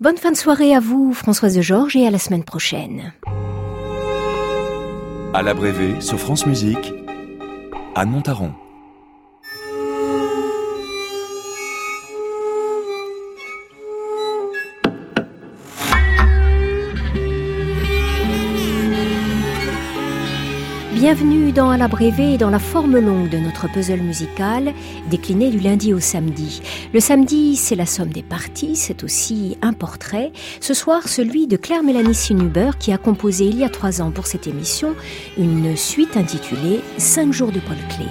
[0.00, 3.12] Bonne fin de soirée à vous, Françoise de Georges, et à la semaine prochaine.
[5.34, 6.94] À la Brévée, sur France Musique,
[7.94, 8.54] Anne Montaron.
[21.12, 24.72] Bienvenue dans la Brévée et dans la forme longue de notre puzzle musical,
[25.10, 26.62] décliné du lundi au samedi.
[26.94, 30.30] Le samedi, c'est la somme des parties, c'est aussi un portrait.
[30.60, 34.12] Ce soir, celui de Claire Mélanie Sinuber qui a composé il y a trois ans
[34.12, 34.94] pour cette émission
[35.36, 38.06] une suite intitulée Cinq jours de Paul Clé.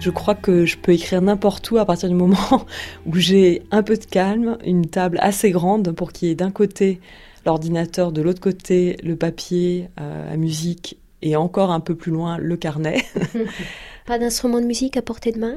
[0.00, 2.64] Je crois que je peux écrire n'importe où à partir du moment
[3.04, 6.50] où j'ai un peu de calme, une table assez grande pour qu'il y ait d'un
[6.50, 7.00] côté
[7.44, 12.38] l'ordinateur, de l'autre côté le papier, euh, la musique et encore un peu plus loin
[12.38, 13.02] le carnet.
[14.06, 15.56] pas d'instrument de musique à portée de main?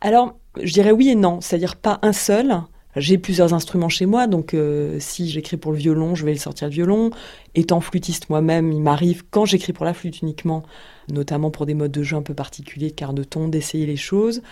[0.00, 2.54] Alors, je dirais oui et non, c'est-à-dire pas un seul.
[2.96, 6.38] J'ai plusieurs instruments chez moi, donc euh, si j'écris pour le violon, je vais le
[6.38, 7.10] sortir le violon.
[7.54, 10.62] Étant flûtiste moi-même, il m'arrive, quand j'écris pour la flûte uniquement,
[11.08, 13.96] notamment pour des modes de jeu un peu particuliers, de quart de ton, d'essayer les
[13.96, 14.42] choses.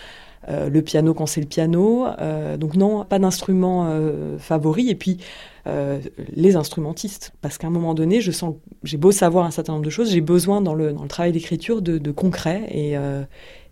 [0.48, 2.06] Euh, le piano quand c'est le piano.
[2.20, 3.98] Euh, donc non, pas d'instrument
[4.38, 4.90] favori.
[4.90, 5.18] Et puis,
[5.66, 5.98] euh,
[6.34, 7.32] les instrumentistes.
[7.40, 10.10] Parce qu'à un moment donné, je sens, j'ai beau savoir un certain nombre de choses,
[10.10, 13.22] j'ai besoin dans le, dans le travail d'écriture de, de, concret et, euh,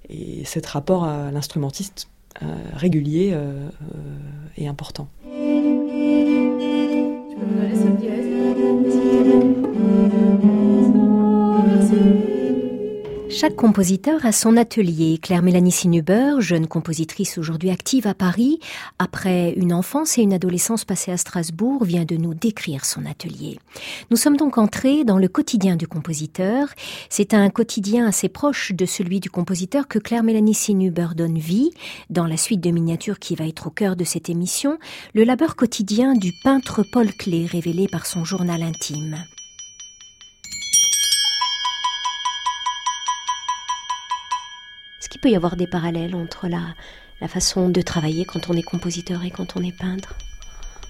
[0.08, 2.08] et cet rapport à l'instrumentiste
[2.42, 3.36] euh, régulier
[4.56, 5.08] est important.
[13.34, 15.16] Chaque compositeur a son atelier.
[15.16, 18.60] Claire Mélanie Sinuber, jeune compositrice aujourd'hui active à Paris,
[18.98, 23.58] après une enfance et une adolescence passées à Strasbourg, vient de nous décrire son atelier.
[24.10, 26.68] Nous sommes donc entrés dans le quotidien du compositeur.
[27.08, 31.70] C'est un quotidien assez proche de celui du compositeur que Claire Mélanie Sinuber donne vie.
[32.10, 34.78] Dans la suite de miniatures qui va être au cœur de cette émission,
[35.14, 39.24] le labeur quotidien du peintre Paul Klee révélé par son journal intime.
[45.12, 46.74] Qu'il peut y avoir des parallèles entre la,
[47.28, 50.14] façon de travailler quand on est compositeur et quand on est peintre?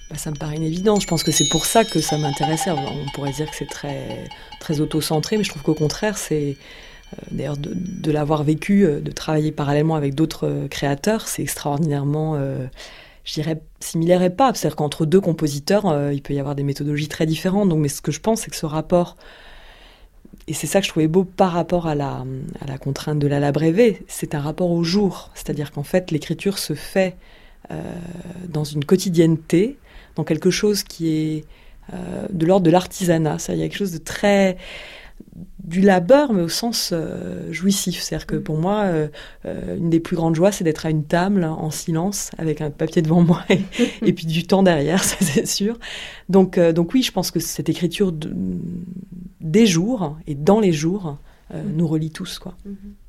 [0.09, 1.03] Bah, ça me paraît une évidence.
[1.03, 2.71] Je pense que c'est pour ça que ça m'intéressait.
[2.71, 4.23] On pourrait dire que c'est très,
[4.59, 6.55] très auto-centré, mais je trouve qu'au contraire, c'est
[7.13, 12.39] euh, d'ailleurs de, l'avoir vécu, euh, de travailler parallèlement avec d'autres euh, créateurs, c'est extraordinairement,
[13.33, 14.53] dirais, similaire et pas.
[14.53, 17.69] C'est-à-dire qu'entre deux compositeurs, il peut y avoir des méthodologies très différentes.
[17.69, 19.17] Donc, mais ce que je pense, c'est que ce rapport
[20.47, 22.25] et c'est ça que je trouvais beau par rapport à la,
[22.59, 25.31] à la contrainte de la labrévé, c'est un rapport au jour.
[25.35, 27.15] C'est-à-dire qu'en fait, l'écriture se fait
[27.71, 27.81] euh,
[28.49, 29.77] dans une quotidienneté,
[30.15, 31.45] dans quelque chose qui est
[31.93, 33.37] euh, de l'ordre de l'artisanat.
[33.49, 34.57] Il y a quelque chose de très
[35.63, 38.01] du labeur, mais au sens euh, jouissif.
[38.01, 38.43] C'est-à-dire que mm.
[38.43, 39.07] pour moi, euh,
[39.45, 42.69] euh, une des plus grandes joies, c'est d'être à une table en silence, avec un
[42.69, 45.79] papier devant moi et, puis du temps derrière, ça c'est sûr.
[46.29, 48.13] Donc, donc oui, je pense que cette écriture
[49.41, 51.17] des jours et dans les jours
[51.53, 51.57] mm.
[51.75, 52.55] nous relie tous, quoi.
[52.67, 53.02] Mm-hmm.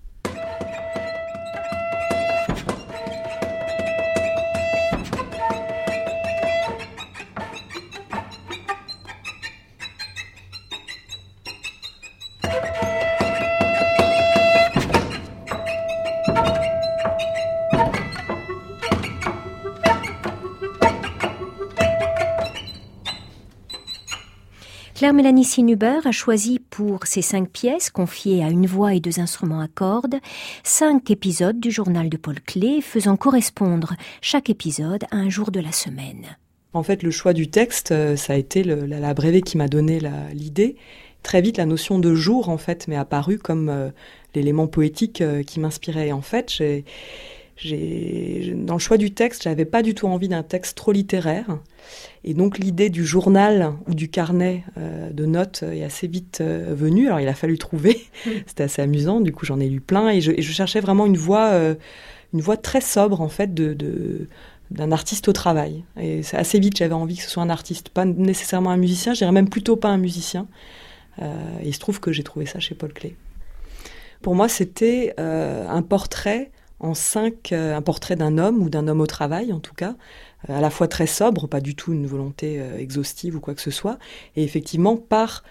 [25.13, 29.61] Mélanie Sinuber a choisi pour ces cinq pièces, confiées à une voix et deux instruments
[29.61, 30.17] à cordes,
[30.63, 35.61] cinq épisodes du journal de Paul Klee, faisant correspondre chaque épisode à un jour de
[35.61, 36.37] la semaine.
[36.73, 40.01] En fait, le choix du texte, euh, ça a été la, la qui m'a donné
[40.33, 40.77] l'idée.
[41.23, 43.91] Très vite, la notion de jour, en fait, m'est apparue comme euh,
[44.35, 46.13] l'élément poétique euh, qui m'inspirait.
[46.13, 46.85] En fait, j'ai
[47.63, 51.59] dans le choix du texte, j'avais pas du tout envie d'un texte trop littéraire.
[52.25, 56.75] Et donc l'idée du journal ou du carnet euh, de notes est assez vite euh,
[56.75, 57.07] venue.
[57.07, 58.07] Alors il a fallu trouver.
[58.47, 59.21] C'était assez amusant.
[59.21, 61.75] Du coup j'en ai lu plein et je, je cherchais vraiment une voix, euh,
[62.33, 64.29] une voix très sobre en fait de, de
[64.71, 65.85] d'un artiste au travail.
[66.01, 69.13] Et assez vite j'avais envie que ce soit un artiste, pas nécessairement un musicien.
[69.13, 70.49] Je dirais même plutôt pas un musicien.
[71.21, 73.15] et il se trouve que j'ai trouvé ça chez Paul Klee.
[74.23, 76.51] Pour moi c'était un portrait
[76.85, 79.97] en cinq, euh, un portrait d'un homme ou d'un homme au travail en tout cas,
[80.49, 83.55] euh, à la fois très sobre, pas du tout une volonté euh, exhaustive ou quoi
[83.55, 83.99] que ce soit,
[84.37, 85.43] et effectivement par,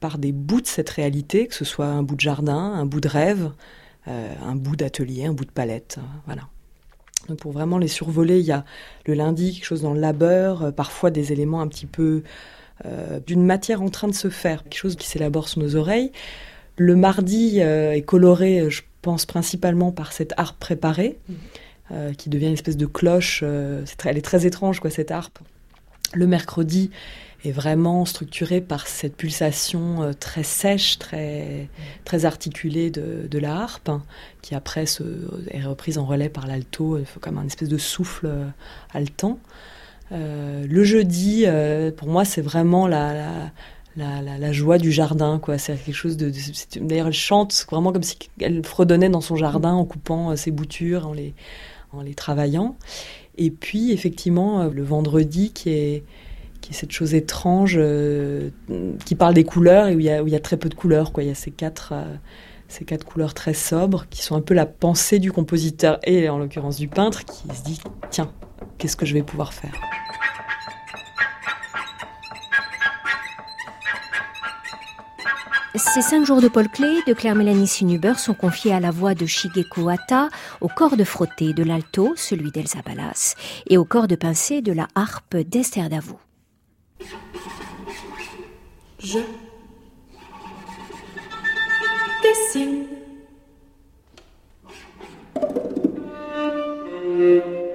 [0.00, 3.00] par des bouts de cette réalité, que ce soit un bout de jardin, un bout
[3.00, 3.50] de rêve,
[4.06, 6.42] un bout d'atelier, un bout de palette, voilà.
[7.28, 8.66] Donc pour vraiment les survoler, il y a
[9.06, 12.24] le lundi quelque chose dans le labeur, parfois des éléments un petit peu
[13.26, 16.12] d'une matière en train de se faire, quelque chose qui s'élabore sous nos oreilles.
[16.76, 21.18] Le mardi est coloré, je pense principalement par cette art préparé.
[22.16, 23.42] qui devient une espèce de cloche.
[23.42, 25.38] elle est très étrange, quoi, cette harpe.
[26.14, 26.90] Le mercredi
[27.44, 31.68] est vraiment structuré par cette pulsation euh, très sèche, très,
[32.04, 34.02] très articulée de, la harpe, hein,
[34.42, 35.02] qui après se,
[35.50, 38.46] est reprise en relais par l'alto, comme un espèce de souffle euh,
[38.92, 39.38] haletant.
[40.12, 41.46] Euh, le jeudi,
[41.96, 43.50] pour moi, c'est vraiment la, la,
[44.52, 45.58] joie du jardin, quoi.
[45.58, 46.32] C'est quelque chose de.
[46.80, 51.06] D'ailleurs, elle chante vraiment comme si elle fredonnait dans son jardin en coupant ses boutures,
[51.06, 51.34] en les,
[51.92, 52.76] en les travaillant.
[53.38, 56.04] Et puis, effectivement, le vendredi qui est
[56.62, 58.48] qui cette chose étrange euh,
[59.04, 61.12] qui parle des couleurs et où il y a, y a très peu de couleurs.
[61.12, 61.24] Quoi.
[61.24, 62.14] Il y a ces quatre, euh,
[62.68, 66.38] ces quatre couleurs très sobres qui sont un peu la pensée du compositeur et en
[66.38, 67.80] l'occurrence du peintre qui se dit
[68.10, 68.32] tiens,
[68.78, 69.74] qu'est-ce que je vais pouvoir faire?
[75.74, 79.24] Ces cinq jours de Paul Klee de Claire-Mélanie Sinuber sont confiés à la voix de
[79.24, 80.28] Shigeko Hata,
[80.60, 83.36] au corps de frotté de l'alto, celui d'Elsa Ballas,
[83.70, 86.20] et au corps de pincé de la harpe d'Esther Davout.
[88.98, 89.18] Je
[92.22, 92.86] dessine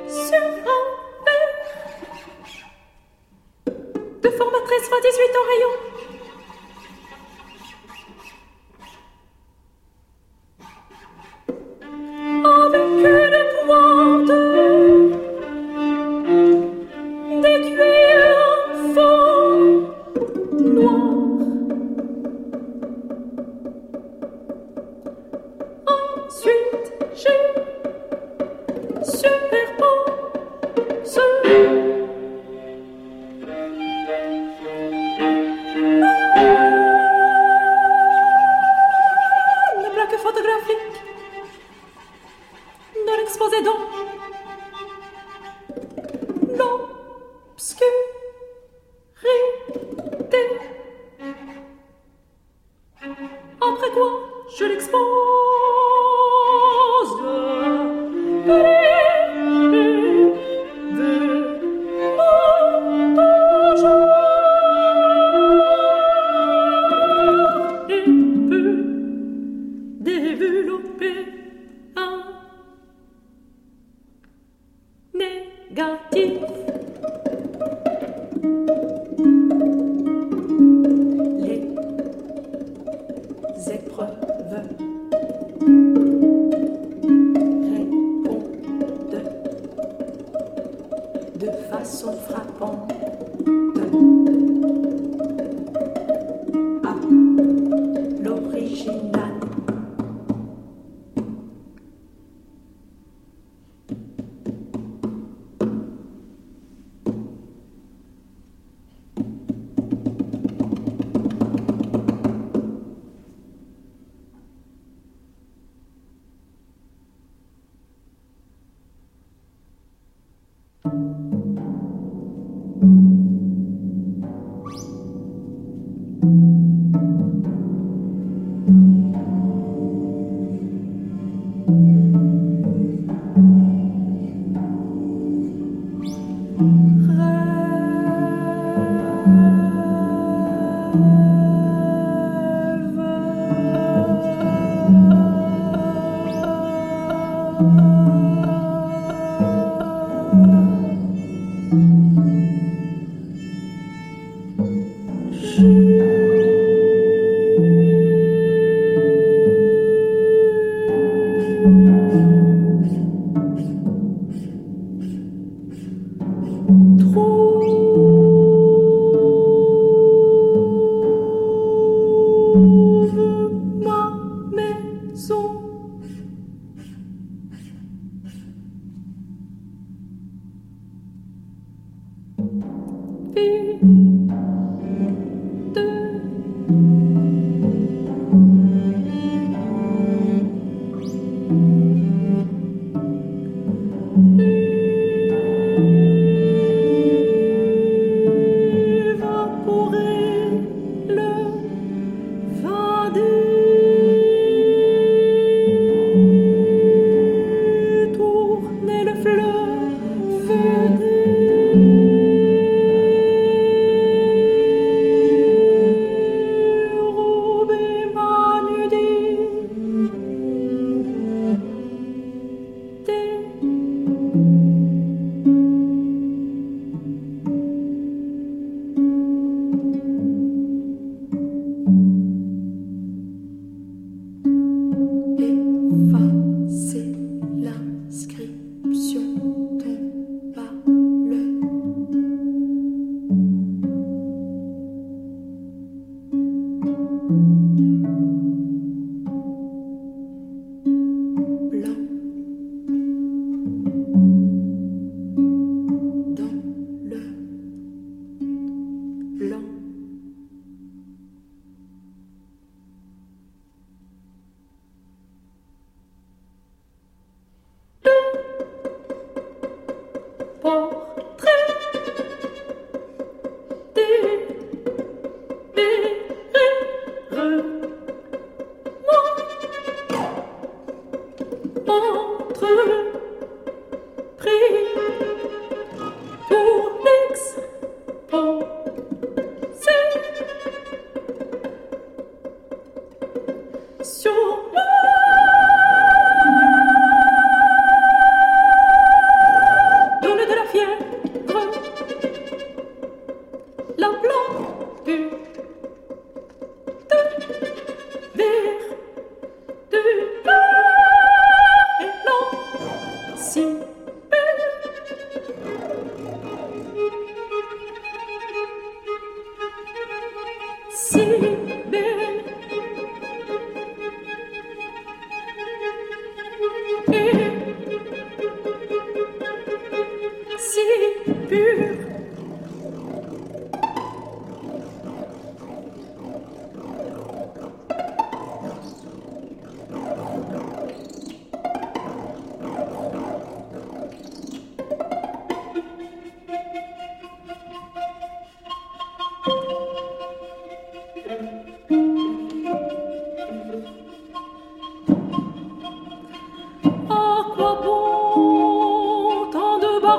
[0.08, 0.84] sur un
[1.26, 1.54] verre
[4.22, 5.97] de format 13 x 18 en rayon.
[12.46, 14.47] Avec une pointe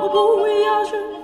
[0.01, 1.18] 我不会要去。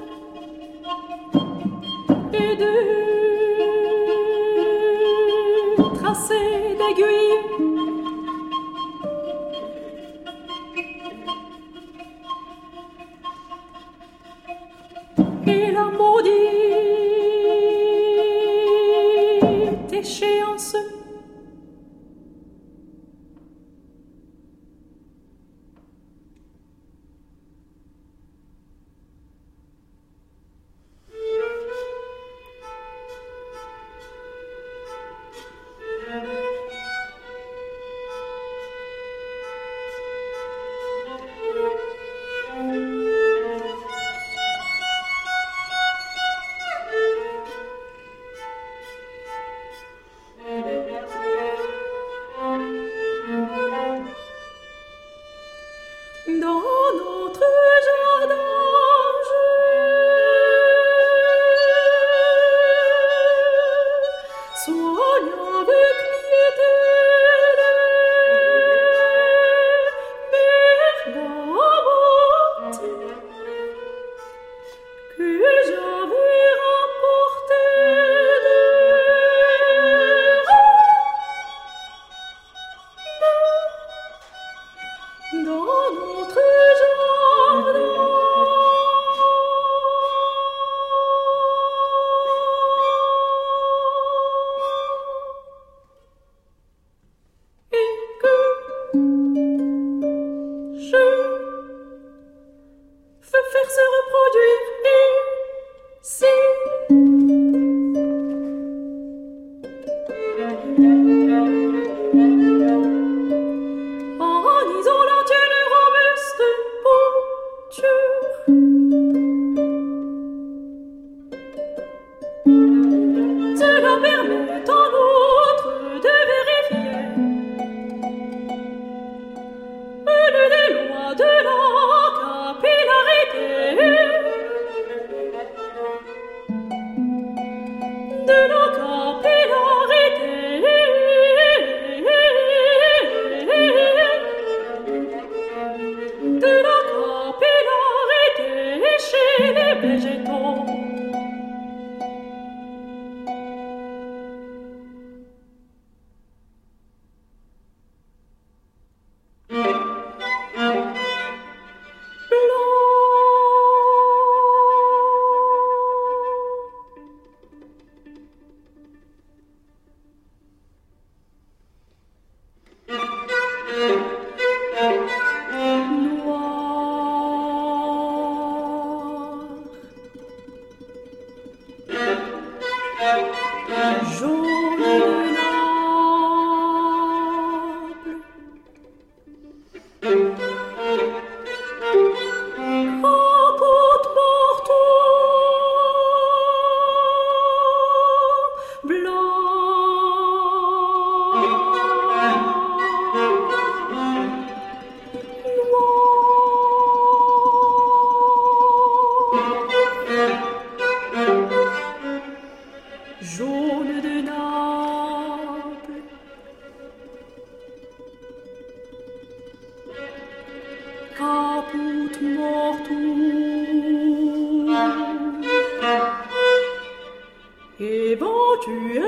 [228.58, 229.02] 举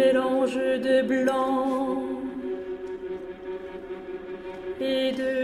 [0.00, 2.02] mélange de blanc
[4.80, 5.39] et de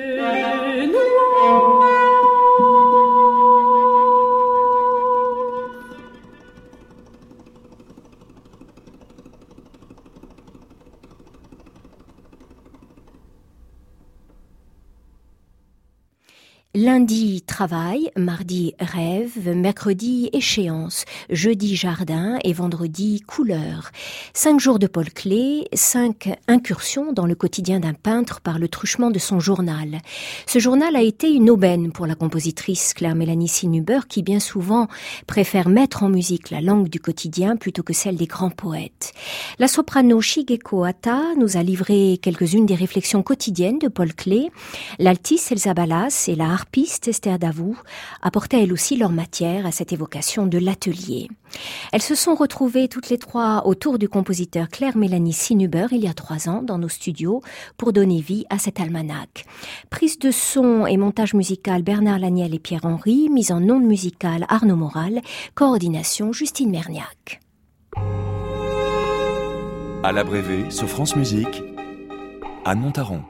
[16.97, 23.91] Lundi, travail, mardi, rêve, mercredi, échéance, jeudi, jardin et vendredi, couleur.
[24.33, 29.11] Cinq jours de Paul Klee, cinq incursions dans le quotidien d'un peintre par le truchement
[29.11, 29.99] de son journal.
[30.47, 34.89] Ce journal a été une aubaine pour la compositrice Claire-Mélanie Sinuber qui bien souvent
[35.27, 39.13] préfère mettre en musique la langue du quotidien plutôt que celle des grands poètes.
[39.59, 44.49] La soprano Shigeko Hata nous a livré quelques-unes des réflexions quotidiennes de Paul Klee.
[44.99, 47.77] L'altiste Elsa Balas et la harpiste Esther Davou
[48.23, 51.29] apportaient elles aussi leur matière à cette évocation de l'atelier.
[51.93, 56.15] Elles se sont retrouvées toutes les trois autour du compositeur Claire-Mélanie Sinuber il y a
[56.15, 57.43] trois ans dans nos studios
[57.77, 59.45] pour donner vie à cet almanach.
[59.91, 64.77] Prise de son et montage musical Bernard Laniel et Pierre-Henri, mise en onde musicale Arnaud
[64.77, 65.21] Moral,
[65.55, 67.41] coordination Justine Merniac.
[70.03, 71.63] À l'abrévé sur France Musique,
[72.65, 73.23] Anne Montaron.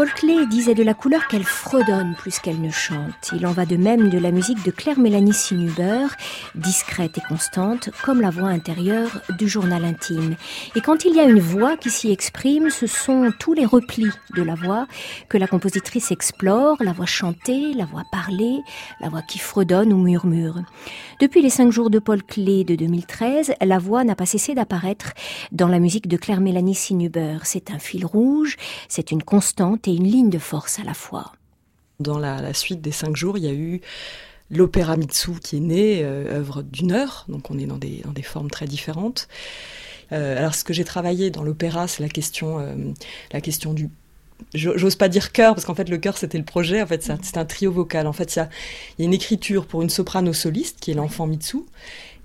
[0.00, 3.32] Paul Klee disait de la couleur qu'elle fredonne plus qu'elle ne chante.
[3.36, 6.06] Il en va de même de la musique de Claire-Mélanie Sinuber,
[6.54, 10.36] discrète et constante, comme la voix intérieure du journal intime.
[10.74, 14.08] Et quand il y a une voix qui s'y exprime, ce sont tous les replis
[14.34, 14.86] de la voix
[15.28, 18.60] que la compositrice explore, la voix chantée, la voix parlée,
[19.02, 20.62] la voix qui fredonne ou murmure.
[21.20, 25.12] Depuis les cinq jours de Paul Klee de 2013, la voix n'a pas cessé d'apparaître
[25.52, 27.40] dans la musique de Claire-Mélanie Sinuber.
[27.44, 28.56] C'est un fil rouge,
[28.88, 31.32] c'est une constante une ligne de force à la fois.
[31.98, 33.80] Dans la, suite des cinq jours, il y a eu
[34.50, 38.12] l'opéra Mitsu qui est né, euh, œuvre d'une heure, donc on est dans des, dans
[38.12, 39.28] des formes très différentes.
[40.12, 42.74] Euh, alors ce que j'ai travaillé dans l'opéra, c'est la question, euh,
[43.32, 43.90] la question du
[44.54, 47.36] j'ose pas dire chœur parce qu'en fait le chœur c'était le projet en fait c'est
[47.36, 48.42] un trio vocal en fait il y
[49.02, 51.58] y a, une écriture pour une soprano soliste qui est l'enfant Mitsu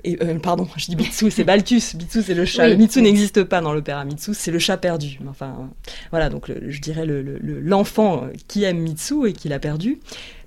[0.05, 1.95] et euh, pardon, je dis Mitsu, c'est Balthus.
[1.97, 2.65] Mitsu, c'est le chat.
[2.65, 2.71] Oui.
[2.71, 4.05] Le Mitsu n'existe pas dans l'opéra.
[4.05, 5.19] Mitsu, c'est le chat perdu.
[5.27, 5.69] Enfin,
[6.11, 6.29] voilà.
[6.29, 9.99] Donc, le, je dirais l'enfant le, le, qui aime Mitsu et qui l'a perdu.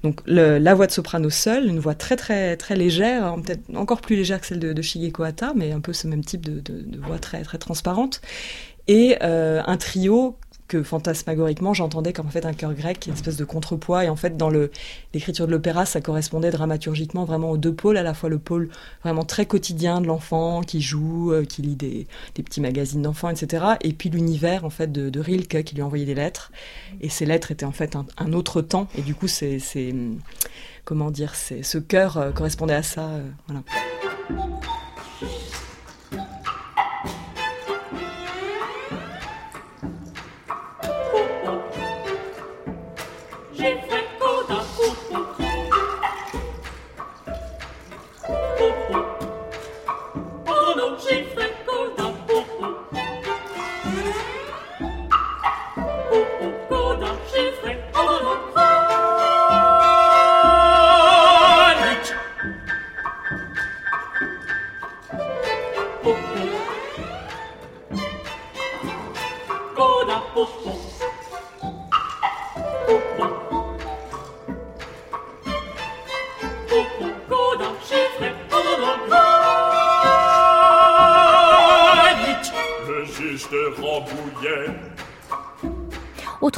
[0.04, 4.14] Donc, la voix de soprano seule, une voix très très très légère, peut-être encore plus
[4.14, 6.82] légère que celle de, de Shigeko Hata, mais un peu ce même type de, de,
[6.82, 8.20] de voix très très transparente.
[8.86, 10.36] Et euh, un trio
[10.68, 14.04] que fantasmagoriquement j'entendais comme en fait un chœur grec, une espèce de contrepoids.
[14.04, 18.02] Et en fait, dans l'écriture de l'opéra, ça correspondait dramaturgiquement vraiment aux deux pôles, à
[18.02, 18.68] la fois le pôle
[19.02, 23.64] vraiment très quotidien de l'enfant qui joue, euh, qui lit des, petits magazines d'enfants, etc.
[23.80, 26.52] Et puis l'univers en fait de, Rilke qui lui envoyait des lettres.
[27.00, 28.86] Et ces lettres étaient en fait un, autre temps.
[28.96, 29.58] Et du coup, c'est
[30.84, 33.08] comment dire, ce chœur euh, correspondait à ça.
[33.08, 33.28] Euh.
[70.40, 70.87] Oh, oh.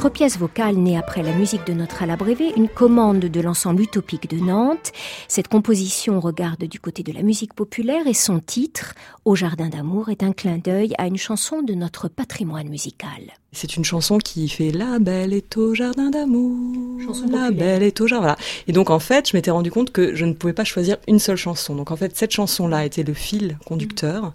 [0.01, 4.27] Autre pièce vocale née après la musique de notre Alabrévé, une commande de l'ensemble utopique
[4.27, 4.91] de Nantes.
[5.27, 10.09] Cette composition regarde du côté de la musique populaire et son titre, Au jardin d'amour,
[10.09, 13.21] est un clin d'œil à une chanson de notre patrimoine musical.
[13.51, 16.97] C'est une chanson qui fait La belle est au jardin d'amour.
[17.29, 18.25] La belle est au jardin.
[18.25, 18.37] Voilà.
[18.67, 21.19] Et donc en fait, je m'étais rendu compte que je ne pouvais pas choisir une
[21.19, 21.75] seule chanson.
[21.75, 24.23] Donc en fait, cette chanson-là était le fil conducteur.
[24.23, 24.31] Mmh.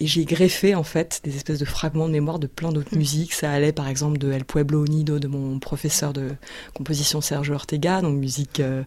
[0.00, 2.98] Et j'ai greffé en fait des espèces de fragments de mémoire de plein d'autres mmh.
[2.98, 3.32] musiques.
[3.32, 6.30] Ça allait par exemple de El Pueblo Unido de mon professeur de
[6.74, 8.82] composition Sergio Ortega, donc musique euh,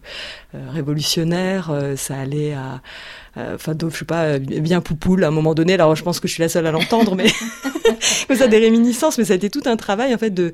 [0.54, 1.70] euh, révolutionnaire.
[1.70, 2.82] Euh, ça allait à,
[3.36, 5.74] enfin, je sais pas, bien Poupoule à un moment donné.
[5.74, 7.28] Alors je pense que je suis la seule à l'entendre, mais
[8.36, 10.52] ça des réminiscences, mais ça a été tout un travail en fait de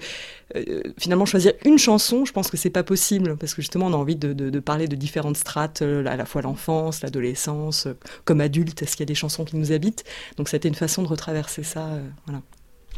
[0.57, 2.25] euh, finalement choisir une chanson.
[2.25, 4.97] Je pense que c'est pas possible parce que justement on a envie de, parler de
[4.97, 8.83] différentes strates, euh, à la fois l'enfance, l'adolescence, euh, comme adulte.
[8.83, 10.05] Est-ce qu'il y a des chansons qui nous habitent?
[10.37, 11.89] Donc ça a été une façon de retraverser ça.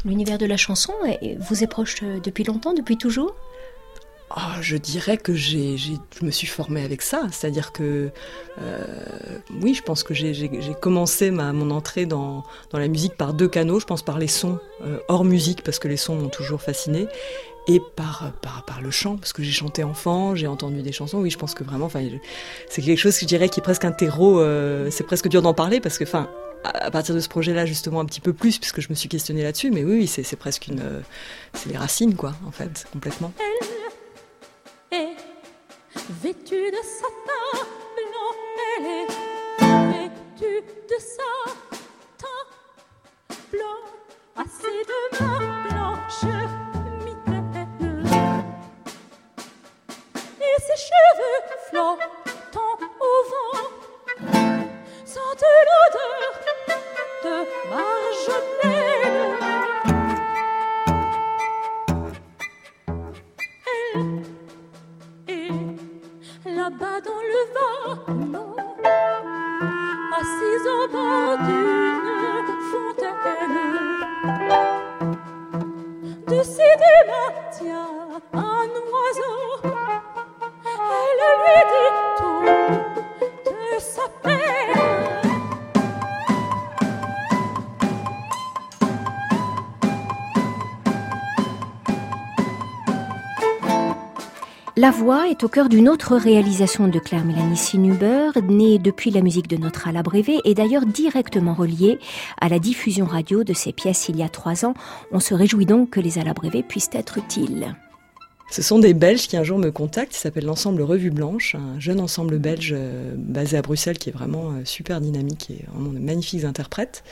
[0.05, 0.93] L'univers de la chanson
[1.39, 3.35] vous est proche depuis longtemps, depuis toujours?
[4.29, 7.23] Ah, je dirais que j'ai, je me suis formée avec ça.
[7.31, 8.09] C'est-à-dire que,
[8.61, 8.83] euh,
[9.61, 10.49] oui, je pense que j'ai,
[10.81, 13.79] commencé ma, mon entrée dans, dans, la musique par deux canaux.
[13.79, 17.07] Je pense par les sons euh, hors musique, parce que les sons m'ont toujours fasciné,
[17.67, 21.19] et par, par, par le chant, parce que j'ai chanté enfant, j'ai entendu des chansons.
[21.19, 21.89] Oui, je pense que vraiment,
[22.69, 24.41] c'est quelque chose je dirais qui est presque un terreau.
[24.41, 26.29] Euh, c'est presque dur d'en parler, parce que, enfin,
[26.65, 29.43] à partir de ce projet-là, justement, un petit peu plus, puisque je me suis questionnée
[29.43, 29.71] là-dessus.
[29.71, 30.83] Mais oui, oui c'est, presque une.
[31.53, 33.31] c'est les racines, quoi, en fait, complètement
[36.09, 37.67] vêtue de satin
[94.77, 99.21] La voix est au cœur d'une autre réalisation de Claire Mélanie Sinuber, née depuis la
[99.21, 101.97] musique de notre Ala Brévé et d'ailleurs directement reliée
[102.39, 104.75] à la diffusion radio de ses pièces il y a trois ans.
[105.11, 107.73] On se réjouit donc que les Ala Brévé puissent être utiles.
[108.51, 111.79] Ce sont des Belges qui un jour me contactent, qui s'appelle l'ensemble Revue Blanche, un
[111.79, 115.89] jeune ensemble belge euh, basé à Bruxelles qui est vraiment euh, super dynamique et vraiment
[115.89, 117.03] de magnifiques interprètes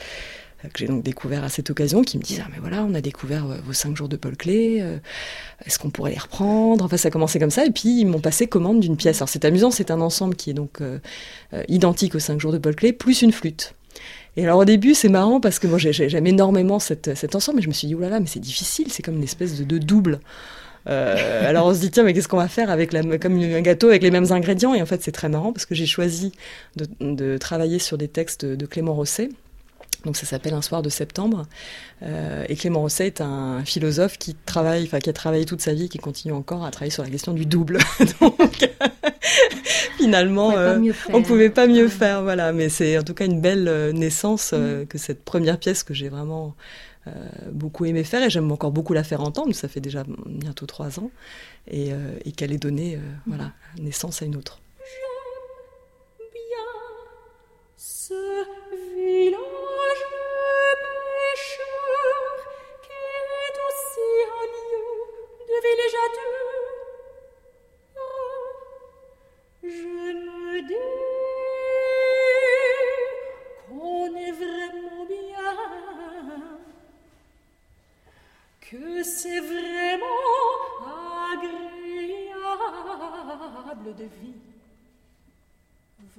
[0.62, 3.00] que j'ai donc découvert à cette occasion, qui me disent ah mais voilà on a
[3.00, 4.98] découvert euh, vos cinq jours de Paul Clé, euh,
[5.64, 6.84] est-ce qu'on pourrait les reprendre?
[6.84, 9.18] Enfin ça a commencé comme ça et puis ils m'ont passé commande d'une pièce.
[9.18, 10.98] Alors c'est amusant, c'est un ensemble qui est donc euh,
[11.68, 13.74] identique aux cinq jours de Paul Clé plus une flûte.
[14.36, 17.68] Et alors au début c'est marrant parce que moi j'aime énormément cet ensemble mais je
[17.68, 20.20] me suis dit oulala mais c'est difficile, c'est comme une espèce de, double.
[20.86, 23.88] alors on se dit tiens mais qu'est-ce qu'on va faire avec la, comme un gâteau
[23.88, 24.74] avec les mêmes ingrédients?
[24.74, 26.32] Et en fait c'est très marrant parce que j'ai choisi
[26.76, 29.30] de, de, travailler sur des textes de Clément Rosset
[30.06, 31.46] donc ça s'appelle Un soir de septembre.
[32.02, 35.74] Euh, et Clément Rosset est un philosophe qui travaille, enfin qui a travaillé toute sa
[35.74, 37.78] vie, et qui continue encore à travailler sur la question du double.
[38.20, 38.70] Donc
[39.98, 42.22] finalement, on ne pouvait pas mieux faire.
[42.22, 44.86] Voilà, mais c'est en tout cas une belle euh, naissance euh, mm.
[44.86, 46.54] que cette première pièce que j'ai vraiment
[47.52, 49.54] beaucoup aimé faire et j'aime encore beaucoup la faire entendre.
[49.54, 51.12] Ça fait déjà bientôt trois ans
[51.70, 51.90] et,
[52.24, 54.58] et qu'elle ait donné voilà naissance à une autre.
[56.18, 56.66] J'aime bien
[57.76, 58.14] ce
[58.96, 59.65] village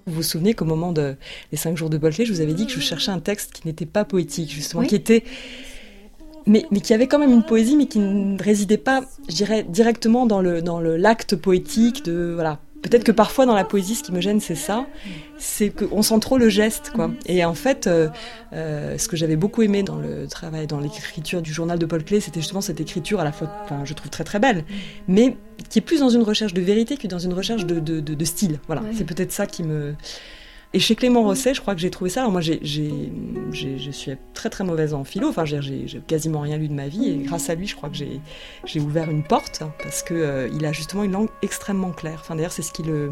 [0.06, 1.17] Vous vous souvenez qu'au moment des
[1.54, 3.86] cinq jours de Bolclé, je vous avais dit que je cherchais un texte qui n'était
[3.86, 5.26] pas poétique, justement, qui était
[6.48, 9.64] mais, mais qui avait quand même une poésie, mais qui ne résidait pas, je dirais,
[9.64, 12.60] directement dans le dans le l'acte poétique de voilà.
[12.84, 14.86] Peut-être que parfois dans la poésie, ce qui me gêne, c'est ça,
[15.40, 17.10] c'est qu'on sent trop le geste, quoi.
[17.26, 18.08] Et en fait, euh,
[18.54, 22.04] euh, ce que j'avais beaucoup aimé dans le travail, dans l'écriture du journal de Paul
[22.04, 24.64] Klee, c'était justement cette écriture à la fois, enfin, je trouve très très belle,
[25.08, 25.36] mais
[25.70, 28.14] qui est plus dans une recherche de vérité que dans une recherche de, de, de,
[28.14, 28.60] de style.
[28.68, 29.96] Voilà, c'est peut-être ça qui me
[30.73, 32.21] et chez Clément Rosset, je crois que j'ai trouvé ça.
[32.21, 35.30] Alors moi, j'ai, je suis très très mauvaise en philo.
[35.30, 37.10] Enfin, j'ai, quasiment rien lu de ma vie.
[37.10, 40.65] Et grâce à lui, je crois que j'ai, ouvert une porte parce que euh, il
[40.65, 42.19] a justement une langue extrêmement claire.
[42.21, 43.12] Enfin, d'ailleurs, c'est ce qui le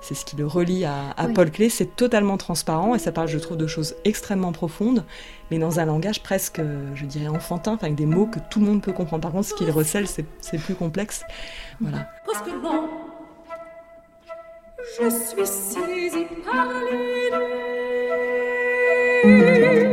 [0.00, 1.70] c'est ce qui le relie à, Paul Clé.
[1.70, 5.02] C'est totalement transparent et ça parle, je trouve, de choses extrêmement profondes,
[5.50, 6.60] mais dans un langage presque,
[6.94, 9.22] je dirais, enfantin, enfin, avec des mots que tout le monde peut comprendre.
[9.22, 11.24] Par contre, ce qu'il recèle, c'est plus complexe.
[11.80, 12.06] Voilà.
[12.26, 12.50] Parce que
[14.84, 16.66] je suis saisie par
[19.24, 19.83] l'idée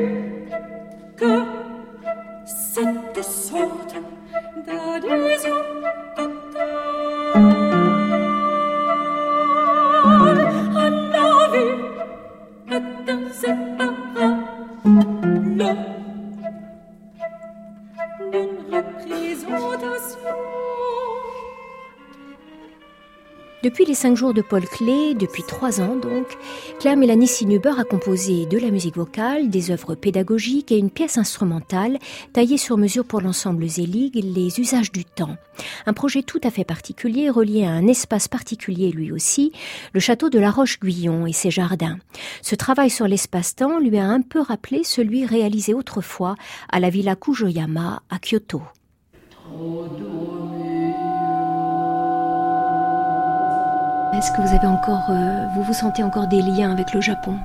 [24.01, 26.25] 5 jours de Paul Klee, depuis trois ans donc,
[26.79, 31.19] Claire Mélanie Sinuber a composé de la musique vocale, des œuvres pédagogiques et une pièce
[31.19, 31.99] instrumentale
[32.33, 35.37] taillée sur mesure pour l'ensemble Zelig, Les usages du temps.
[35.85, 39.51] Un projet tout à fait particulier relié à un espace particulier lui aussi,
[39.93, 41.99] le château de la Roche-Guyon et ses jardins.
[42.41, 46.33] Ce travail sur l'espace-temps lui a un peu rappelé celui réalisé autrefois
[46.69, 48.63] à la villa Kujoyama à Kyoto.
[54.21, 57.39] Est-ce que vous avez encore, euh, vous vous sentez encore des liens avec le Japon?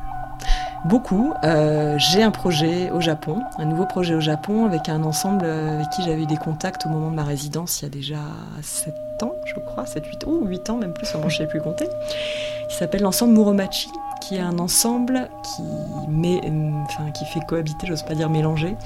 [0.85, 1.33] Beaucoup.
[1.43, 5.89] Euh, j'ai un projet au Japon, un nouveau projet au Japon avec un ensemble avec
[5.89, 8.19] qui j'avais eu des contacts au moment de ma résidence il y a déjà
[8.61, 11.63] 7 ans, je crois, 7, 8 ou 8 ans même plus, je ne sais plus
[11.63, 11.89] compter.
[12.69, 13.89] Il s'appelle l'ensemble Muromachi,
[14.21, 15.63] qui est un ensemble qui,
[16.11, 16.43] met,
[16.85, 18.77] enfin, qui fait cohabiter, j'ose pas dire mélanger,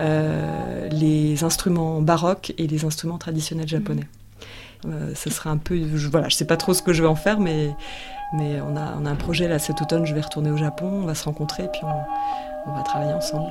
[0.00, 4.02] euh, les instruments baroques et les instruments traditionnels japonais.
[4.02, 4.19] Euh,
[5.14, 7.14] ce sera un peu, je, voilà, je sais pas trop ce que je vais en
[7.14, 7.74] faire, mais
[8.32, 10.06] mais on a, on a un projet là cet automne.
[10.06, 11.82] Je vais retourner au Japon, on va se rencontrer et puis
[12.66, 13.50] on va travailler ensemble.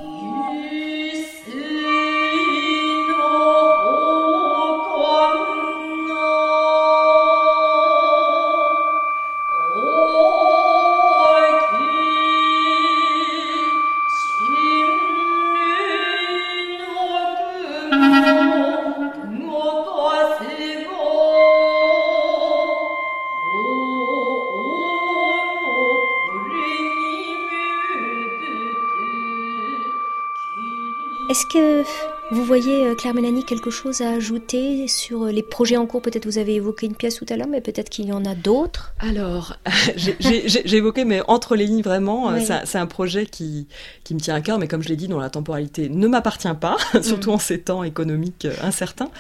[31.30, 31.84] Est-ce que
[32.32, 36.02] vous voyez, euh, Claire Mélanie, quelque chose à ajouter sur euh, les projets en cours?
[36.02, 38.34] Peut-être vous avez évoqué une pièce tout à l'heure, mais peut-être qu'il y en a
[38.34, 38.96] d'autres.
[38.98, 39.56] Alors,
[39.96, 43.68] j'ai évoqué, mais entre les lignes, vraiment, euh, c'est un projet qui,
[44.04, 46.48] qui me tient à cœur, mais comme je l'ai dit, dont la temporalité ne m'appartient
[46.60, 47.34] pas, surtout mm.
[47.36, 49.12] en ces temps économiques incertains.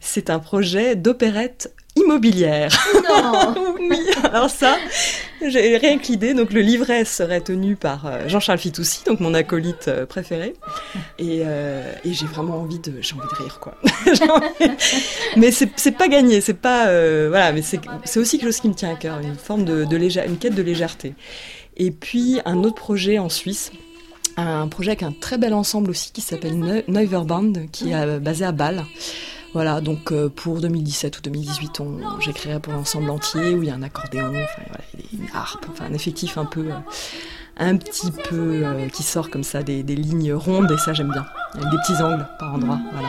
[0.00, 2.70] C'est un projet d'opérette immobilière.
[3.08, 3.54] Non.
[3.80, 4.00] oui,
[4.32, 4.76] alors ça,
[5.46, 6.34] j'ai rien que l'idée.
[6.34, 10.54] Donc le livret serait tenu par euh, Jean-Charles Fitoussi, donc mon acolyte euh, préféré.
[11.18, 13.74] Et, euh, et j'ai vraiment envie de, j'ai envie de rire quoi.
[15.36, 16.86] mais c'est pas gagné, c'est pas
[17.28, 19.96] voilà, mais c'est aussi quelque chose qui me tient à cœur, une forme de, de
[19.96, 21.14] légère, une quête de légèreté.
[21.76, 23.70] Et puis un autre projet en Suisse
[24.36, 28.52] un projet avec un très bel ensemble aussi qui s'appelle Neuverband, qui est basé à
[28.52, 28.84] Bâle.
[29.54, 31.82] Voilà, donc euh, pour 2017 ou 2018,
[32.20, 34.62] j'écrirai pour l'ensemble entier où il y a un accordéon, enfin,
[35.12, 36.78] une harpe, enfin un effectif un peu, euh,
[37.56, 41.10] un petit peu euh, qui sort comme ça des, des, lignes rondes et ça j'aime
[41.10, 43.08] bien, avec des petits angles par endroits, voilà.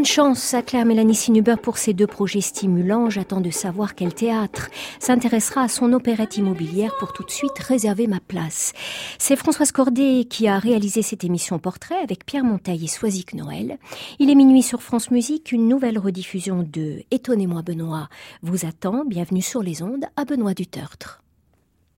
[0.00, 3.10] Bonne chance à Claire Mélanie Sinuber pour ces deux projets stimulants.
[3.10, 8.06] J'attends de savoir quel théâtre s'intéressera à son opérette immobilière pour tout de suite réserver
[8.06, 8.72] ma place.
[9.18, 13.76] C'est Françoise Cordet qui a réalisé cette émission portrait avec Pierre Montaille et Soisic Noël.
[14.18, 15.52] Il est minuit sur France Musique.
[15.52, 18.08] Une nouvelle rediffusion de Étonnez-moi Benoît
[18.40, 19.04] vous attend.
[19.04, 21.22] Bienvenue sur les ondes à Benoît du Tertre.